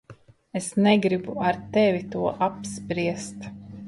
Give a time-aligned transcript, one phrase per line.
[0.59, 3.39] Es negribu ar tevi to apspriest.